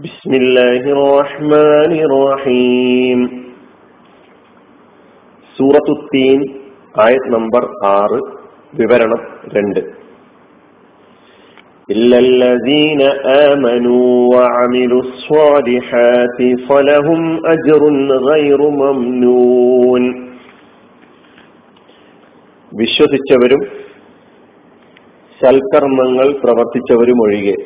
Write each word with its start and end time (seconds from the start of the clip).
بسم 0.00 0.32
الله 0.34 0.82
الرحمن 0.96 1.92
الرحيم 2.08 3.20
സൂറത്തു 5.56 5.94
തീൻ 6.12 6.40
ആയത് 7.04 7.26
നമ്പർ 7.34 7.64
ആറ് 7.96 8.18
വിവരണം 8.80 9.20
രണ്ട് 9.54 9.82
إلا 11.88 12.18
الذين 12.28 13.02
آمنوا 13.44 14.10
وعملوا 14.34 15.02
الصالحات 15.02 16.38
فلهم 16.68 17.22
أجر 17.46 17.82
غير 18.30 18.60
ممنون 18.82 20.02
വിശ്വസിച്ചവരും 22.72 23.60
സൽക്കർമ്മങ്ങൾ 25.40 26.26
പ്രവർത്തിച്ചവരും 26.42 27.18
ഒഴികെ 27.24 27.56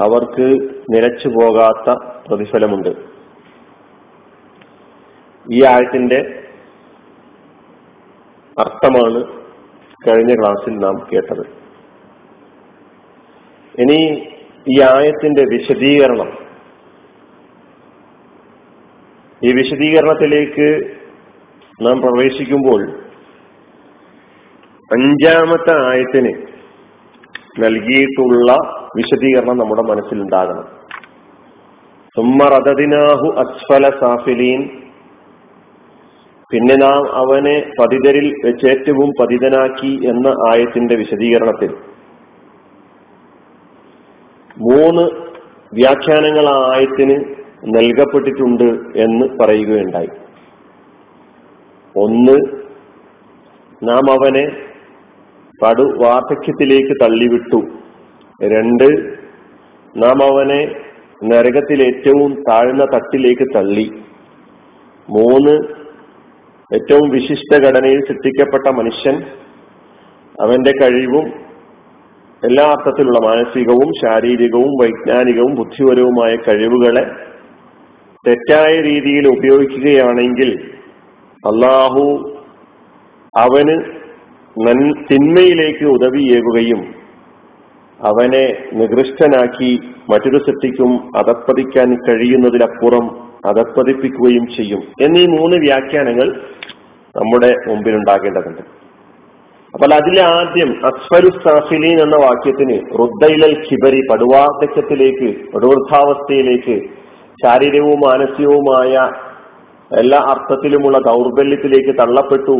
അവർക്ക് 0.00 0.68
നിലച്ചു 0.94 1.28
പോകാത്ത 1.28 1.94
പ്രതിഫലമുണ്ട്. 2.28 2.88
ഈ 5.52 5.64
ആയത്തിന്റെ 5.64 6.42
അർത്ഥമാണ് 8.58 9.24
കഴിഞ്ഞ 10.08 10.34
ക്ലാസ്സിൽ 10.34 10.76
നാം 10.78 11.08
കേട്ടത്. 11.12 11.46
ഇനി 13.80 14.28
ഈ 14.68 14.80
ആയത്തിന്റെ 14.80 15.42
വിശദീകരണം. 15.42 16.38
ഈ 19.44 19.52
വിശദീകരണത്തിലേക്ക് 19.52 20.96
നാം 21.82 22.00
പ്രവേശിക്കുമ്പോൾ 22.00 22.90
അഞ്ചാമത്തെ 24.92 25.88
ആയത്തിന് 25.88 26.46
നൽകിയിട്ടുള്ള 27.58 28.79
വിശദീകരണം 28.96 29.58
നമ്മുടെ 29.58 29.82
മനസ്സിലുണ്ടാകണം. 29.82 30.64
സുമ്മറദതിനാഹു 32.16 33.34
അസ്ഫല 33.38 33.90
സാഫിലീൻ. 34.00 34.68
പിന്നെ 36.52 36.74
നാം 36.74 37.14
അവനെ 37.14 37.70
പതിതരിൽ 37.80 38.34
വെച്ചേറ്റവും 38.44 39.12
പതിതനാക്കി 39.20 40.00
എന്ന 40.08 40.26
ആയത്തിന്റെ 40.26 40.96
വിശദീകരണത്തിൽ. 40.96 41.70
മൂന്ന് 44.58 45.02
വ്യാഖ്യാനങ്ങൾ 45.74 46.48
ആ 46.48 46.74
ആയത്തിന് 46.74 47.34
നൽകപ്പെട്ടിട്ടുണ്ട് 47.64 48.98
എന്ന് 48.98 49.26
പറയുകയുണ്ടായി. 49.40 50.08
ഒന്ന് 51.96 52.38
നാം 53.82 54.10
അവനെ 54.12 54.50
പടു 55.62 55.82
വാർദ്ധക്യത്തിലേക്ക് 55.82 57.04
തള്ളിവിട്ടു. 57.04 57.80
രണ്ട് 58.40 58.88
നാം 60.02 60.18
അവനെ 60.22 60.60
നരകത്തിൽ 61.24 61.82
ഏറ്റവും 61.82 62.30
താഴ്ന്ന 62.34 62.84
തട്ടിലേക്ക് 62.84 63.46
തള്ളി. 63.56 63.86
മൂന്ന് 65.08 65.54
ഏറ്റവും 66.70 67.10
വിശിഷ്ട 67.10 67.54
ഘടനയിൽ 67.54 68.00
സൃഷ്ടിക്കപ്പെട്ട 68.00 68.68
മനുഷ്യൻ 68.68 69.16
അവന്റെ 70.40 70.72
കഴിവും 70.82 71.26
എല്ലാ 72.42 72.64
അർത്ഥത്തിലുള്ള 72.64 73.18
മാനസികവും 73.26 73.88
ശാരീരികവും 74.02 74.70
വൈജ്ഞാനികവും 74.80 75.54
ബുദ്ധിപരവുമായ 75.54 76.36
കഴിവുകളെ 76.36 77.02
തെറ്റായ 78.24 78.80
രീതിയിൽ 78.80 79.28
ഉപയോഗിക്കുകയാണെങ്കിൽ 79.28 80.50
അള്ളാഹു 81.42 82.04
അവന് 83.34 83.76
തിന്മയിലേക്ക് 85.10 85.84
ഉദവിയേകുകയും 85.84 86.99
അവനെ 88.06 88.56
നികൃഷ്ടനാക്കി 88.72 89.80
മറ്റൊരു 90.10 90.38
സൃഷ്ടിക്കും 90.38 91.16
അതപ്പതിക്കാൻ 91.16 91.96
കഴിയുന്നതിലപ്പുറം 92.08 93.30
അതപ്പതിപ്പിക്കുകയും 93.46 94.46
ചെയ്യും. 94.56 94.82
എന്നീ 95.00 95.26
മൂന്ന് 95.26 95.56
വ്യാഖ്യാനങ്ങൾ 95.56 96.28
നമ്മുടെ 97.16 97.54
മുമ്പിൽ 97.68 97.94
ഉണ്ടാകേണ്ടതുണ്ട് 97.94 98.62
അപ്പോൾ 99.74 99.94
അതിലെ 99.94 100.22
ആദ്യം 100.22 100.86
അസ്ഫരു 100.86 101.30
സാഫിലീൻ 101.44 102.00
എന്ന 102.00 102.16
വാക്യത്തിന് 102.16 102.76
റുദ്ദൈലൽ 103.00 103.54
ഖിബരി 103.58 104.00
പടുവാർദ്ധക്യത്തിലേക്ക് 104.10 105.28
പടുവൃദ്ധാവസ്ഥയിലേക്ക് 105.50 106.76
ശാരീരികവും 107.44 108.00
മാനസികവുമായ 108.06 108.94
എല്ലാ 110.00 110.18
അർത്ഥത്തിലുമുള്ള 110.18 110.98
ദൗർബല്യത്തിലേക്ക് 110.98 111.98
തള്ളപ്പെട്ടു 112.00 112.56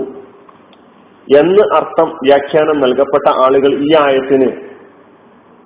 എന്ന് 1.28 1.62
അർത്ഥം 1.76 2.08
വ്യാഖ്യാനം 2.08 2.80
നൽകപ്പെട്ട 2.80 3.28
ആളുകൾ 3.28 3.80
ഈ 3.80 3.90
ആയത്തിന് 4.00 4.69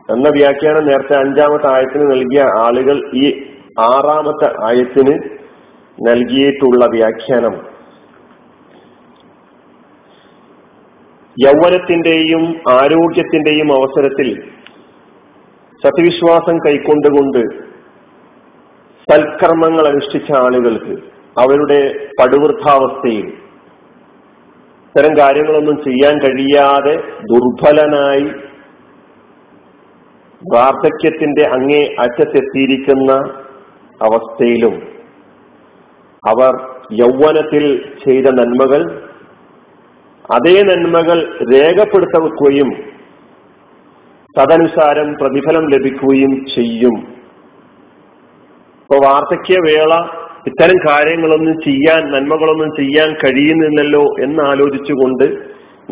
എന്ന 0.09 0.29
വ്യാഖ്യാനം 0.29 0.87
നേരത്തെ 0.87 1.15
അഞ്ചാമത്തെ 1.17 1.69
ആയത്തിന് 1.75 2.11
നൽകിയ 2.11 2.41
ആളുകൾ 2.65 2.97
ഈ 3.15 3.27
ആറാമത്തെ 3.81 4.49
ആയത്തിന് 4.65 5.15
നൽകിയിട്ടുള്ള 6.09 6.85
വ്യാഖ്യാനം. 6.87 7.55
യൗവനത്തിന്റെയും 11.37 12.43
ആരോഗ്യത്തിന്റെയും 12.69 13.73
അവസരത്തിൽ 13.73 14.29
സത്യവിശ്വാസം 15.83 16.57
കൈക്കൊണ്ടുകൊണ്ട് 16.59 17.43
സൽക്കർമ്മങ്ങൾ 19.09 19.87
അനുഷ്ഠിച്ച 19.89 20.31
ആളുകൾക്ക് 20.37 20.95
അവരുടെ 21.41 21.81
പടുവൃദ്ധാവസ്ഥയിൽ 22.21 23.27
ഇത്തരം 24.87 25.19
കാര്യങ്ങളൊന്നും 25.19 25.77
ചെയ്യാൻ 25.85 26.15
കഴിയാതെ 26.19 26.95
ദുർബലനായി 27.31 28.29
വാർദ്ധക്യത്തിന്റെ 30.53 31.43
അങ്ങേ 31.43 31.95
അറ്റത്തെത്തിയിരിക്കുന്ന 31.99 33.13
അവസ്ഥയിലും 34.03 34.83
അവർ 36.25 36.53
യൗവനത്തിൽ 36.93 37.65
ചെയ്ത 38.05 38.27
നന്മകൾ 38.29 38.83
അതേ 40.31 40.63
നന്മകൾ 40.63 41.39
രേഖപ്പെടുത്തുകയും 41.53 42.71
തദനുസാരം 44.39 45.13
പ്രതിഫലം 45.13 45.71
ലഭിക്കുകയും 45.71 46.47
ചെയ്യും. 46.47 46.97
ഇപ്പൊ 48.81 48.97
വാർദ്ധക്യവേള 49.07 49.93
ഇത്തരം 50.47 50.77
കാര്യങ്ങളൊന്നും 50.77 51.63
ചെയ്യാൻ 51.63 52.11
നന്മകളൊന്നും 52.11 52.77
ചെയ്യാൻ 52.77 53.13
കഴിയുന്നില്ലല്ലോ 53.13 54.05
എന്ന് 54.19 54.43
ആലോചിച്ചുകൊണ്ട് 54.43 55.25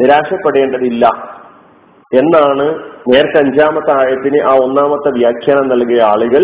നിരാശപ്പെടേണ്ടതില്ല 0.00 1.04
എന്നാണ് 2.12 2.91
നേരത്തെ 3.10 3.38
അഞ്ചാമത്തെ 3.38 3.92
ആയത്തിന് 3.92 4.42
ആ 4.42 4.52
ഒന്നാമത്തെ 4.54 5.10
വ്യാഖ്യാനം 5.10 5.68
നൽകിയ 5.68 6.02
ആളുകൾ 6.02 6.42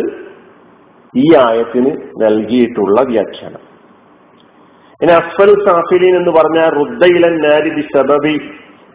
ഈ 1.15 1.35
ആയത്തിന് 1.37 1.91
നൽകിയിട്ടുള്ള 2.23 3.01
വ്യാഖ്യാനം. 3.03 3.63
ഇനി 5.03 5.13
അസ്ഫൽ 5.13 5.53
സാഫിലീൻ 5.67 6.17
എന്ന് 6.17 6.31
പറഞ്ഞ 6.31 6.61
റുദ്ദയിലൻ 6.61 7.37
നാരിദി 7.43 7.81
സബബി 7.81 8.37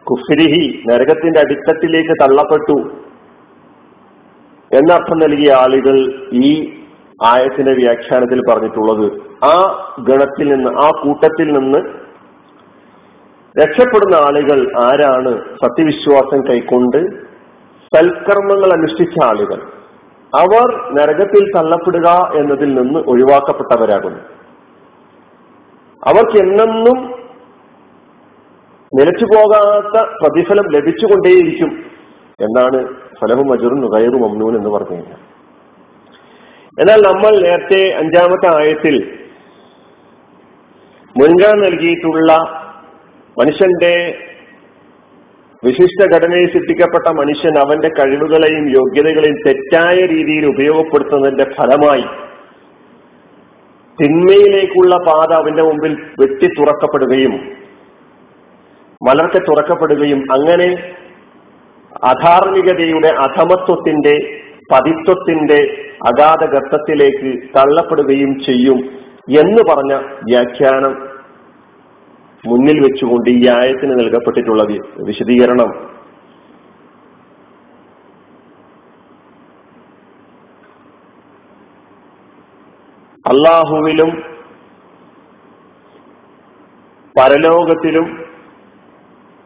കുഫ്രിഹി 0.04 0.84
നരകത്തിന്റെ 0.92 1.40
അടിത്തട്ടിലേക്ക് 1.40 2.14
തള്ളപ്പെട്ടു 2.24 2.78
എന്നർത്ഥം 4.72 5.20
നൽകിയ 5.20 5.52
ആളുകൾ 5.54 5.98
ഈ 6.34 6.78
ആയത്തിന്റെ 7.26 7.72
വ്യാഖ്യാനത്തിൽ 7.72 8.40
പറഞ്ഞിട്ടുള്ളത് 8.50 9.08
ആ 9.46 9.56
ഗണത്തിൽ 10.00 10.48
നിന്ന് 10.54 10.72
ആ 10.86 10.90
കൂട്ടത്തിൽ 11.04 11.54
നിന്ന് 11.54 11.80
രക്ഷപ്പെടുന്ന 13.62 14.16
ആളുകൾ 14.16 14.60
ആരാണ്? 14.80 15.32
സത്യവിശ്വാസം 15.54 16.42
കൈക്കൊണ്ട് 16.42 17.33
സൽക്കർമ്മങ്ങൾ 17.96 18.74
അനുഷ്ഠിച്ച 18.74 19.26
ആളുകൾ. 19.26 19.60
അവർ 20.34 20.94
നരകത്തിൽ 20.94 21.58
തള്ളപ്പെടുക 21.58 22.32
എന്നതിൽ 22.36 22.76
നിന്ന് 22.76 23.00
ഒഴിവാക്കപ്പെട്ടവരാകുന്നു. 23.00 24.20
അവർക്ക് 26.04 26.38
എന്നെന്നും 26.38 26.98
നിലച്ചു 28.94 29.26
പോകാത്ത 29.26 30.02
പ്രതിഫലം 30.22 30.66
ലഭിച്ചുകൊണ്ടേയിരിക്കും 30.72 31.72
എന്നാണ് 32.42 32.80
ഫലഹു 33.20 33.54
അജുറും 33.54 33.82
നുകയറും 33.82 34.22
മമ്നൂൻ 34.22 34.58
എന്ന് 34.58 34.70
പറഞ്ഞു 34.70 34.96
കഴിഞ്ഞാൽ 34.96 35.22
എന്നാൽ 36.78 37.00
നമ്മൾ 37.02 37.42
നേരത്തെ 37.42 37.94
അഞ്ചാമത്തെ 37.94 38.48
ആയത്തിൽ 38.56 38.96
മുൻഗണന 41.16 41.60
നൽകിയിട്ടുള്ള 41.60 42.32
മനുഷ്യന്റെ 43.40 43.94
വിശിഷ്ട 45.64 46.08
ഘടനയിൽ 46.14 46.48
സൃഷ്ടിക്കപ്പെട്ട 46.52 47.08
മനുഷ്യൻ 47.12 47.56
അവന്റെ 47.60 47.90
കഴിവുകളെയും 47.90 48.66
യോഗ്യതകളെയും 48.70 49.38
തെറ്റായ 49.48 49.98
രീതിയിൽ 50.06 50.46
ഉപയോഗപ്പെടുത്തുന്നതിന്റെ 50.46 51.46
ഫലമായി 51.56 52.06
തിന്മയിലേക്കുള്ള 54.00 54.94
പാത 55.06 55.30
അവന്റെ 55.34 55.64
മുമ്പിൽ 55.64 55.94
വെട്ടി 56.20 56.48
തുറക്കപ്പെടുകയും 56.60 57.34
മലർക്കെ 59.02 59.40
തുറക്കപ്പെടുകയും 59.40 60.20
അങ്ങനെ 60.32 60.70
അധാർമികതയുടെ 62.06 63.10
അധമത്വത്തിന്റെ 63.20 64.16
പതിത്വത്തിന്റെ 64.70 65.60
അഗാധ 66.08 66.44
ഗർത്തത്തിലേക്ക് 66.46 67.32
തള്ളപ്പെടുകയും 67.58 68.32
ചെയ്യും 68.40 68.80
എന്ന് 69.38 69.62
പറഞ്ഞ 69.62 69.94
വ്യാഖ്യാനം 70.24 70.94
മുന്നിൽ 72.46 72.78
വെച്ചുകൊണ്ട് 72.80 73.30
ഈ 73.30 73.48
ആയത്തിന് 73.48 74.00
നൽകപ്പെട്ടിട്ടുള്ള 74.00 74.64
വിശദീകരണം. 74.98 75.72
അള്ളാഹുവിലും 83.26 84.10
പരലോകത്തിലും 87.16 88.06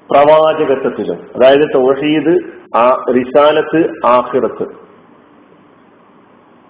പ്രവാചകത്വത്തിലും 0.09 1.17
അതായത് 1.35 1.65
തോഷീദ് 1.75 2.33
ആ 2.77 2.85
റിസാലത്ത് 3.17 3.81
ആഹിറത്ത് 4.05 4.65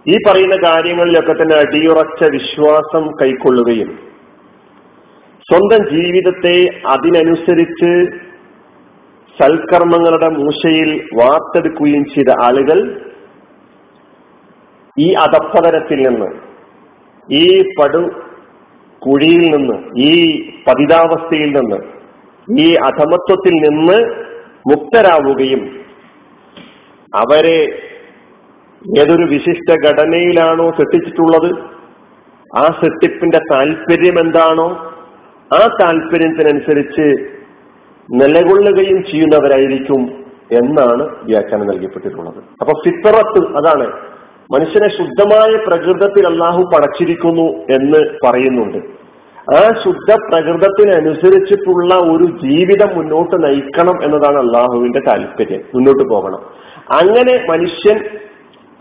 ഈ 0.06 0.18
പറയുന്ന 0.28 0.56
കാര്യങ്ങളിലൊക്കെ 0.56 1.34
തന്നെ 1.34 1.56
അടിയുറച്ച 1.56 2.24
വിശ്വാസം 2.24 3.12
കൈക്കൊള്ളുകയും 3.22 3.90
സ്വന്തം 5.52 5.82
ജീവിതത്തെ 5.90 6.56
അതിനനുസരിച്ച് 6.88 7.92
സൽക്കർമ്മങ്ങളുടെ 9.38 10.28
മൂശയിൽ 10.28 10.90
വാർത്തെടുക്കുകയും 11.14 12.06
ചെയ്ത 12.06 12.30
ആളുകൾ 12.44 12.80
ഈ 14.98 15.14
അധപ്പതനത്തിൽ 15.14 16.00
നിന്ന് 16.08 16.30
ഈ 17.30 17.62
പടു 17.80 18.02
കുഴിയിൽ 19.02 19.44
നിന്ന് 19.56 19.78
ഈ 19.98 20.14
പതിതാവസ്ഥയിൽ 20.68 21.52
നിന്ന് 21.58 21.80
ഈ 22.60 22.74
അധമത്വത്തിൽ 22.74 23.56
നിന്ന് 23.56 23.98
മുക്തരാവുകയും 24.72 25.64
അവരെ 27.16 27.60
ഏതൊരു 29.00 29.24
വിശിഷ്ട 29.24 29.72
ഘടനയിലാണോ 29.86 30.72
സൃഷ്ടിച്ചിട്ടുള്ളത്? 30.72 31.50
ആ 32.58 32.64
സൃഷ്ടിപ്പിന്റെ 32.82 33.40
താല്പര്യം 33.52 34.20
എന്താണോ? 34.20 34.97
ആ 35.54 35.68
താല്പര്യത്തിനനുസരിച്ച് 35.82 37.26
നിലകൊള്ളുകയും 38.14 39.04
ചെയ്യുന്നവരായിരിക്കും 39.04 40.26
എന്നാണ് 40.52 41.04
വ്യാഖ്യാനം 41.24 41.68
നൽകപ്പെട്ടിട്ടുള്ളത്. 41.68 42.38
അപ്പൊ 42.62 42.74
ഫിത്തറത്ത് 42.86 43.58
അതാണ്. 43.58 43.88
മനുഷ്യനെ 44.54 44.98
ശുദ്ധമായ 44.98 45.64
പ്രകൃതത്തിൽ 45.68 46.28
അള്ളാഹു 46.28 46.62
പടച്ചിരിക്കുന്നു 46.62 47.76
എന്ന് 47.76 48.18
പറയുന്നുണ്ട്. 48.26 48.78
ആ 49.56 49.82
ശുദ്ധ 49.84 50.14
പ്രകൃതത്തിനനുസരിച്ചിട്ടുള്ള 50.14 51.96
ഒരു 51.96 52.24
ജീവിതം 52.24 52.98
മുന്നോട്ട് 52.98 53.44
നയിക്കണം 53.44 54.04
എന്നതാണ് 54.04 54.38
അള്ളാഹുവിന്റെ 54.38 55.00
താല്പര്യം 55.00 55.62
മുന്നോട്ട് 55.76 56.10
പോകണം. 56.10 56.40
അങ്ങനെ 56.92 57.52
മനുഷ്യൻ 57.52 57.98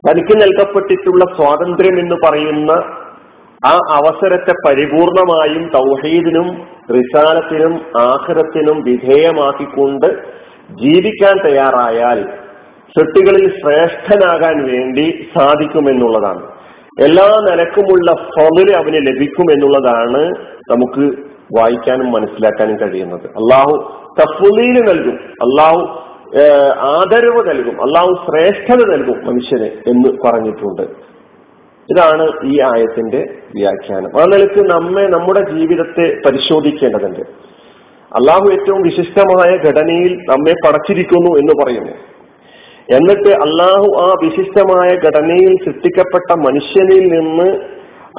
തനിക്ക് 0.09 0.37
നൽകപ്പെട്ടിട്ടുള്ള 0.37 1.37
സ്വാതന്ത്ര്യം 1.37 1.99
എന്ന് 1.99 2.15
പറയുന്ന 2.25 2.73
ആ 3.65 3.79
അവസരത്തെ 3.93 4.53
പരിപൂർണമായും 4.67 5.71
തൗഹീദിനും 5.75 6.69
റിസാലത്തിനും 6.95 7.81
ആഹ്റത്തിനും 8.01 8.83
വിധേയമാക്കിക്കൊണ്ട് 8.83 10.07
ജീവിക്കാൻ 10.71 11.49
തയ്യാറായാൽ 11.49 12.25
സൃഷ്ടികളിൽ 12.99 13.49
ശ്രേഷ്ഠനാകാൻ 13.49 14.67
വേണ്ടി 14.73 15.29
സാധിക്കുമെന്നുള്ളതാണ്. 15.39 16.43
എല്ലാ 17.01 17.41
നിലക്കുമുള്ള 17.51 18.13
ഫലര് 18.13 18.77
അവന് 18.77 18.95
ലഭിക്കും 18.95 19.53
എന്നുള്ളതാണ് 19.53 20.31
നമുക്ക് 20.71 21.19
വായിക്കാനും 21.59 22.13
മനസ്സിലാക്കാനും 22.13 22.81
കഴിയുന്നത്. 22.81 23.27
അള്ളാഹു 23.27 23.75
തഫുലീന് 24.21 24.89
നൽകും. 24.89 25.15
അള്ളാഹു 25.15 25.81
ആദരവ് 26.81 27.49
നൽകും. 27.49 27.83
അള്ളാഹു 27.83 28.31
ശ്രേഷ്ഠത 28.31 28.91
നൽകും 28.91 29.27
മനുഷ്യന് 29.27 29.65
എന്ന് 29.65 30.09
പറഞ്ഞിട്ടുണ്ട്. 30.25 31.16
ഇതാണ് 31.91 32.29
ഈ 32.45 32.61
ആയത്തിന്റെ 32.61 33.25
വ്യാഖ്യാനം. 33.55 34.21
ആ 34.21 34.25
നിലയ്ക്ക് 34.25 34.71
നമ്മെ 34.71 35.03
നമ്മുടെ 35.03 35.41
ജീവിതത്തെ 35.51 36.29
പരിശോധിക്കേണ്ടതുണ്ട്. 36.29 37.21
അള്ളാഹു 38.15 38.49
ഏറ്റവും 38.53 38.83
വിശിഷ്ടമായ 38.83 39.57
ഘടനയിൽ 39.57 40.17
നമ്മെ 40.17 40.53
പടച്ചിരിക്കുന്നു 40.53 41.39
എന്ന് 41.39 41.65
പറയുന്നു. 41.65 41.93
എന്നിട്ട് 42.97 43.29
അള്ളാഹു 43.29 44.03
ആ 44.03 44.15
വിശിഷ്ടമായ 44.25 44.89
ഘടനയിൽ 44.89 45.57
സൃഷ്ടിക്കപ്പെട്ട 45.65 46.39
മനുഷ്യനിൽ 46.39 47.09
നിന്ന് 47.09 47.61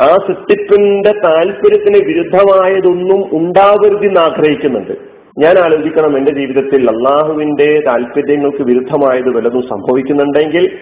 ആ 0.04 0.08
സൃഷ്ടിപ്പിന്റെ 0.08 1.12
താല്പര്യത്തിന് 1.26 2.08
വിരുദ്ധമായതൊന്നും 2.08 3.30
ഉണ്ടാവരുതെന്ന് 3.34 4.20
ആഗ്രഹിക്കുന്നുണ്ട്. 4.20 4.92
ഞാൻ 5.40 5.58
ആലോചിക്കണം 5.58 6.18
എന്റെ 6.18 6.32
ജീവിതത്തിൽ 6.32 6.90
അള്ളാഹുവിന്റെ 6.90 7.84
താല്പര്യങ്ങൾക്ക് 7.88 8.64
വിരുദ്ധമായത് 8.64 9.36
വല്ലതും 9.36 9.62
സംഭവിക്കുന്നുണ്ടെങ്കിൽ 9.62 10.78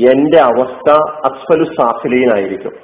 എന്റെ 0.00 0.38
അവസ്ഥ 0.40 0.88
അസ്ഫലു 1.28 1.64
സാഫിലീനായിരിക്കും. 1.78 2.74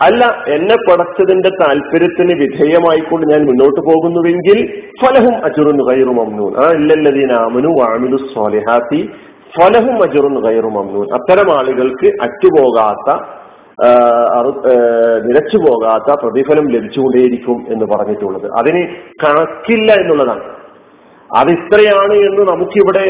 അല്ല 0.00 0.24
എന്നെ 0.48 0.76
പടച്ചതിന്റെ 0.88 1.50
താല്പര്യത്തിന് 1.60 2.34
വിധേയമായിക്കൊണ്ട് 2.42 3.24
ഞാൻ 3.32 3.40
മുന്നോട്ട് 3.46 3.80
പോകുന്നുവെങ്കിൽ 3.80 4.58
ഫലഹും 5.00 5.34
അജുറുൻ 5.46 5.80
കയറും 5.88 6.20
അമ്നൂൻ 6.20 6.52
ആ 6.62 6.68
ഇല്ലല്ലതീൻ 6.78 7.32
ആമനു 7.32 7.70
വാമിലു 7.80 8.20
സ്വാലിഹാത്തി 8.32 9.00
ഫലഹും 9.56 9.96
അജുറുൻ 10.06 10.36
കയറും 10.46 10.78
അമ്നൂൻ 10.82 11.06
അത്തരം 11.18 11.50
ആളുകൾക്ക് 11.58 12.08
അറ്റുപോകാത്ത 12.26 13.10
നിലച്ചു 15.26 15.58
പോകാത്ത 15.66 16.08
പ്രതിഫലം 16.22 16.66
ലഭിച്ചുകൊണ്ടേയിരിക്കും 16.72 17.58
എന്ന് 17.68 17.86
പറഞ്ഞിട്ടുള്ളത്. 17.92 18.46
അതിന് 18.60 18.82
കണക്കില്ല 19.24 19.90
എന്നുള്ളതാണ്. 20.02 20.44
അത് 21.38 21.50
ഇത്രയാണ് 21.50 22.14
എന്ന് 22.28 22.42
നമുക്കിവിടെ 22.52 23.04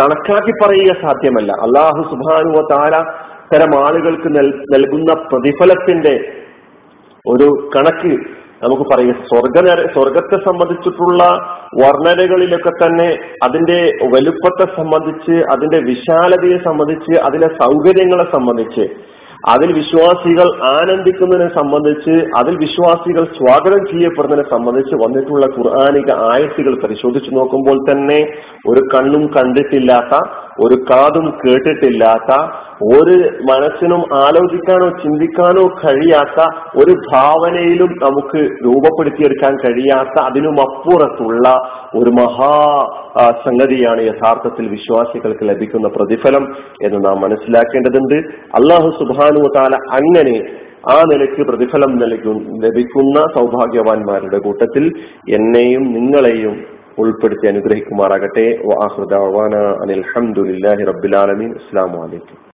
കണക്കാക്കി 0.00 0.52
പറയുക 0.62 0.92
സാധ്യമല്ല. 1.02 1.50
അള്ളാഹു 1.64 2.02
സുബാനുവ 2.10 2.60
താര 2.72 2.94
തരം 3.52 3.72
ആളുകൾക്ക് 3.86 4.28
നൽകുന്ന 4.74 5.10
പ്രതിഫലത്തിന്റെ 5.30 6.14
ഒരു 7.24 7.48
കണക്ക് 7.76 8.12
നമുക്ക് 8.64 8.84
പറയുക. 8.90 9.14
സ്വർഗ 9.30 9.56
സ്വർഗത്തെ 9.94 10.36
സംബന്ധിച്ചിട്ടുള്ള 10.44 11.22
വർണനകളിലൊക്കെ 11.80 12.72
തന്നെ 12.82 13.08
അതിന്റെ 13.44 13.78
വലുപ്പത്തെ 14.14 14.66
സംബന്ധിച്ച് 14.76 15.36
അതിന്റെ 15.54 15.78
വിശാലതയെ 15.90 16.58
സംബന്ധിച്ച് 16.68 17.14
അതിലെ 17.28 17.48
സൗകര്യങ്ങളെ 17.62 18.26
സംബന്ധിച്ച് 18.32 18.84
അതിൽ 19.44 19.72
വിശ്വാസികൾ 19.72 20.48
ആനന്ദിക്കുന്നതിനെ 20.70 21.48
സംബന്ധിച്ച് 21.48 22.14
അതിൽ 22.36 22.54
വിശ്വാസികൾ 22.56 23.24
സ്വാഗതം 23.38 23.80
ചെയ്യപ്പെടുന്നതിനെ 23.86 24.44
സംബന്ധിച്ച് 24.50 24.94
വന്നിട്ടുള്ള 24.94 25.46
ഖുർആാനിക 25.46 26.10
ആയത്തുകൾ 26.28 26.74
പരിശോധിച്ചു 26.82 27.30
നോക്കുമ്പോൾ 27.30 27.78
തന്നെ 27.90 28.20
ഒരു 28.68 28.82
കണ്ണും 28.94 29.24
കണ്ടിട്ടില്ലാത്ത 29.36 30.20
ഒരു 30.60 30.76
കാതും 30.90 31.26
കേട്ടിട്ടില്ലാത്ത 31.42 32.30
ഒരു 32.90 33.16
മനസ്സിനും 33.48 34.02
ആലോചിക്കാനോ 34.20 34.86
ചിന്തിക്കാനോ 35.02 35.64
കഴിയാത്ത 35.82 36.40
ഒരു 36.80 36.92
ഭാവനയിലും 37.10 37.90
നമുക്ക് 38.04 38.40
രൂപപ്പെടുത്തിയെടുക്കാൻ 38.64 39.52
കഴിയാത്ത 39.64 40.16
അതിനും 40.28 40.56
അപ്പുറത്തുള്ള 40.66 41.46
ഒരു 42.00 42.10
മഹാ 42.20 42.52
സംഗതിയാണ് 43.44 44.02
യഥാർത്ഥത്തിൽ 44.10 44.66
വിശ്വാസികൾക്ക് 44.68 45.46
ലഭിക്കുന്ന 45.50 45.88
പ്രതിഫലം 45.96 46.44
എന്ന് 46.86 47.00
നാം 47.06 47.18
മനസ്സിലാക്കേണ്ടതുണ്ട്. 47.20 48.18
അള്ളാഹു 48.60 48.90
സുബാനു 49.00 49.42
താല 49.56 49.80
അങ്ങനെ 49.98 50.36
ആ 50.94 50.96
നിലയ്ക്ക് 51.10 51.42
പ്രതിഫലം 51.48 51.92
നൽകും 51.98 52.38
ലഭിക്കുന്ന 52.64 53.18
സൗഭാഗ്യവാന്മാരുടെ 53.36 54.38
കൂട്ടത്തിൽ 54.46 54.86
എന്നെയും 55.38 55.84
നിങ്ങളെയും 55.96 56.56
ഉൾപ്പെടുത്തി 57.02 57.46
അനുഗ്രഹിക്കുമാറാകട്ടെ. 57.52 58.46
അനിൽ 59.82 60.02
അലഹമുല്ലാഹി 60.06 60.88
റബ്ബുലാലമീൻ 60.92 61.52
അസ്സാം 61.60 61.92
വലൈക്കും 62.00 62.50